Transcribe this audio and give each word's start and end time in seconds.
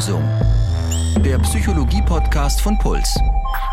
Lösung. 0.00 0.24
Der 1.22 1.38
Psychologie-Podcast 1.40 2.62
von 2.62 2.78
Puls. 2.78 3.20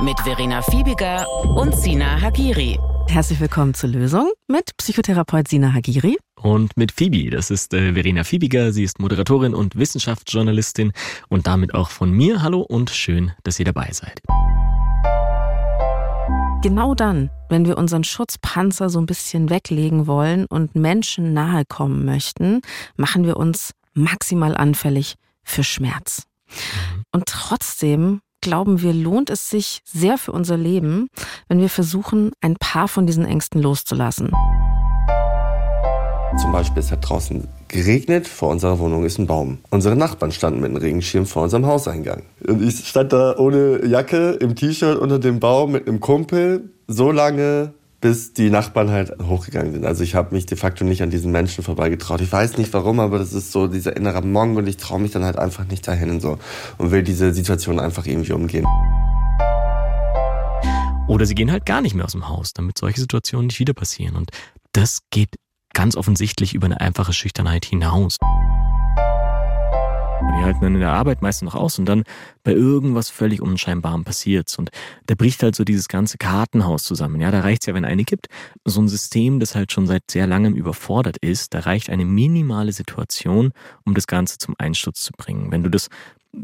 Mit 0.01 0.19
Verena 0.19 0.61
Fiebiger 0.61 1.25
und 1.55 1.73
Sina 1.73 2.19
Hagiri. 2.19 2.77
Herzlich 3.07 3.39
willkommen 3.39 3.73
zur 3.73 3.91
Lösung 3.91 4.29
mit 4.49 4.75
Psychotherapeut 4.75 5.47
Sina 5.47 5.73
Hagiri. 5.73 6.17
Und 6.41 6.75
mit 6.75 6.91
Phoebe, 6.91 7.29
das 7.29 7.49
ist 7.49 7.73
äh, 7.73 7.93
Verena 7.93 8.25
Fiebiger, 8.25 8.73
sie 8.73 8.83
ist 8.83 8.99
Moderatorin 8.99 9.55
und 9.55 9.77
Wissenschaftsjournalistin 9.77 10.91
und 11.29 11.47
damit 11.47 11.73
auch 11.73 11.91
von 11.91 12.11
mir. 12.11 12.43
Hallo 12.43 12.59
und 12.59 12.89
schön, 12.89 13.31
dass 13.43 13.57
ihr 13.57 13.65
dabei 13.65 13.89
seid. 13.93 14.21
Genau 16.61 16.93
dann, 16.93 17.29
wenn 17.47 17.65
wir 17.65 17.77
unseren 17.77 18.03
Schutzpanzer 18.03 18.89
so 18.89 18.99
ein 18.99 19.05
bisschen 19.05 19.49
weglegen 19.49 20.07
wollen 20.07 20.45
und 20.45 20.75
Menschen 20.75 21.31
nahe 21.31 21.63
kommen 21.63 22.03
möchten, 22.03 22.59
machen 22.97 23.23
wir 23.23 23.37
uns 23.37 23.71
maximal 23.93 24.57
anfällig 24.57 25.15
für 25.47 25.63
Schmerz. 25.63 26.23
Und 27.11 27.25
trotzdem 27.25 28.21
glauben 28.41 28.81
wir, 28.81 28.93
lohnt 28.93 29.29
es 29.29 29.49
sich 29.49 29.81
sehr 29.85 30.17
für 30.17 30.31
unser 30.31 30.57
Leben, 30.57 31.07
wenn 31.47 31.59
wir 31.59 31.69
versuchen, 31.69 32.31
ein 32.41 32.55
paar 32.55 32.87
von 32.87 33.07
diesen 33.07 33.25
Ängsten 33.25 33.61
loszulassen. 33.61 34.31
Zum 36.41 36.51
Beispiel, 36.51 36.79
es 36.79 36.91
hat 36.91 37.09
draußen 37.09 37.47
geregnet, 37.67 38.27
vor 38.27 38.49
unserer 38.49 38.77
Wohnung 38.77 39.05
ist 39.05 39.17
ein 39.17 39.25
Baum. 39.25 39.57
Unsere 39.71 39.95
Nachbarn 39.95 40.31
standen 40.31 40.59
mit 40.59 40.69
einem 40.69 40.77
Regenschirm 40.77 41.25
vor 41.25 41.43
unserem 41.43 41.65
Hauseingang. 41.65 42.23
Und 42.45 42.61
ich 42.61 42.87
stand 42.87 43.11
da 43.11 43.35
ohne 43.37 43.83
Jacke, 43.85 44.31
im 44.33 44.55
T-Shirt 44.55 44.99
unter 44.99 45.17
dem 45.17 45.39
Baum 45.39 45.71
mit 45.71 45.87
einem 45.87 45.99
Kumpel, 45.99 46.69
so 46.87 47.11
lange, 47.11 47.73
bis 48.07 48.31
die 48.31 48.49
Nachbarn 48.49 48.89
halt 48.89 49.11
hochgegangen 49.21 49.73
sind. 49.73 49.85
Also 49.85 50.01
ich 50.01 50.15
habe 50.15 50.33
mich 50.33 50.45
de 50.45 50.57
facto 50.57 50.85
nicht 50.85 51.03
an 51.03 51.09
diesen 51.09 51.29
Menschen 51.29 51.61
vorbeigetraut. 51.61 52.21
Ich 52.21 52.31
weiß 52.31 52.57
nicht 52.57 52.71
warum, 52.71 53.01
aber 53.01 53.19
das 53.19 53.33
ist 53.33 53.51
so 53.51 53.67
dieser 53.67 53.97
innere 53.97 54.21
Monk 54.21 54.57
und 54.57 54.65
ich 54.65 54.77
traue 54.77 55.01
mich 55.01 55.11
dann 55.11 55.25
halt 55.25 55.37
einfach 55.37 55.65
nicht 55.65 55.85
dahin 55.85 56.11
und 56.11 56.21
so 56.21 56.39
und 56.77 56.91
will 56.91 57.03
diese 57.03 57.33
Situation 57.33 57.81
einfach 57.81 58.05
irgendwie 58.05 58.31
umgehen. 58.31 58.65
Oder 61.09 61.25
sie 61.25 61.35
gehen 61.35 61.51
halt 61.51 61.65
gar 61.65 61.81
nicht 61.81 61.95
mehr 61.95 62.05
aus 62.05 62.13
dem 62.13 62.29
Haus, 62.29 62.53
damit 62.53 62.77
solche 62.77 63.01
Situationen 63.01 63.47
nicht 63.47 63.59
wieder 63.59 63.73
passieren. 63.73 64.15
Und 64.15 64.31
das 64.71 64.99
geht 65.11 65.35
ganz 65.73 65.97
offensichtlich 65.97 66.53
über 66.53 66.67
eine 66.67 66.79
einfache 66.79 67.11
Schüchternheit 67.11 67.65
hinaus. 67.65 68.15
Die 70.37 70.43
halten 70.43 70.61
dann 70.61 70.75
in 70.75 70.81
der 70.81 70.91
Arbeit 70.91 71.23
meistens 71.23 71.47
noch 71.47 71.55
aus 71.55 71.79
und 71.79 71.85
dann 71.85 72.03
bei 72.43 72.51
irgendwas 72.51 73.09
völlig 73.09 73.41
Unscheinbarem 73.41 74.03
passiert's. 74.03 74.57
Und 74.59 74.69
da 75.07 75.15
bricht 75.15 75.41
halt 75.41 75.55
so 75.55 75.63
dieses 75.63 75.87
ganze 75.87 76.19
Kartenhaus 76.19 76.83
zusammen. 76.83 77.19
Ja, 77.19 77.31
da 77.31 77.39
reicht's 77.39 77.65
ja, 77.65 77.73
wenn 77.73 77.85
eine 77.85 78.03
gibt. 78.03 78.27
So 78.63 78.79
ein 78.79 78.87
System, 78.87 79.39
das 79.39 79.55
halt 79.55 79.71
schon 79.71 79.87
seit 79.87 80.03
sehr 80.11 80.27
langem 80.27 80.53
überfordert 80.53 81.17
ist, 81.17 81.55
da 81.55 81.59
reicht 81.61 81.89
eine 81.89 82.05
minimale 82.05 82.71
Situation, 82.71 83.51
um 83.83 83.95
das 83.95 84.05
Ganze 84.05 84.37
zum 84.37 84.53
Einsturz 84.59 85.01
zu 85.01 85.11
bringen. 85.13 85.51
Wenn 85.51 85.63
du 85.63 85.71
das 85.71 85.89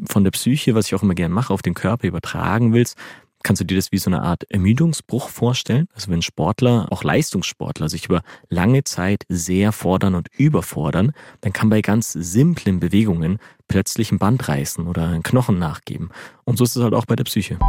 von 0.06 0.24
der 0.24 0.32
Psyche, 0.32 0.74
was 0.74 0.88
ich 0.88 0.96
auch 0.96 1.04
immer 1.04 1.14
gerne 1.14 1.34
mache, 1.34 1.54
auf 1.54 1.62
den 1.62 1.76
Körper 1.76 2.08
übertragen 2.08 2.74
willst, 2.74 2.98
Kannst 3.44 3.60
du 3.60 3.66
dir 3.66 3.76
das 3.76 3.92
wie 3.92 3.98
so 3.98 4.10
eine 4.10 4.22
Art 4.22 4.50
Ermüdungsbruch 4.50 5.28
vorstellen? 5.28 5.90
Also 5.94 6.10
wenn 6.10 6.22
Sportler, 6.22 6.88
auch 6.92 7.04
Leistungssportler, 7.04 7.90
sich 7.90 8.06
über 8.06 8.22
lange 8.48 8.86
Zeit 8.86 9.26
sehr 9.28 9.74
fordern 9.74 10.16
und 10.16 10.30
überfordern, 10.38 11.12
dann 11.42 11.52
kann 11.52 11.70
bei 11.70 11.82
ganz 11.82 12.14
simplen 12.14 12.80
Bewegungen 12.80 13.40
plötzlich 13.68 14.14
ein 14.14 14.18
Band 14.18 14.48
reißen 14.48 14.88
oder 14.88 15.10
ein 15.10 15.24
Knochen 15.24 15.60
nachgeben. 15.60 16.10
Und 16.46 16.58
so 16.58 16.64
ist 16.64 16.78
es 16.78 16.84
halt 16.84 16.94
auch 16.94 17.06
bei 17.06 17.18
der 17.18 17.26
Psyche. 17.26 17.60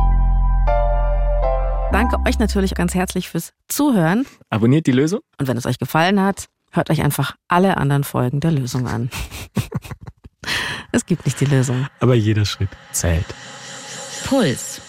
Danke 1.91 2.19
euch 2.25 2.39
natürlich 2.39 2.77
ganz 2.77 2.95
herzlich 2.95 3.28
fürs 3.28 3.52
Zuhören. 3.67 4.27
Abonniert 4.50 4.86
die 4.86 4.92
Lösung. 4.92 5.20
Und 5.41 5.48
wenn 5.48 5.56
es 5.56 5.67
euch 5.67 5.78
gefallen 5.78 6.20
hat, 6.20 6.47
hört 6.70 6.89
euch 6.89 7.02
einfach 7.02 7.34
alle 7.48 7.78
anderen 7.78 8.05
Folgen 8.05 8.39
der 8.39 8.52
Lösung 8.52 8.86
an. 8.86 9.11
es 10.92 11.05
gibt 11.05 11.25
nicht 11.25 11.41
die 11.41 11.47
Lösung. 11.47 11.89
Aber 11.98 12.14
jeder 12.14 12.45
Schritt 12.45 12.70
zählt. 12.92 13.27
Puls. 14.25 14.80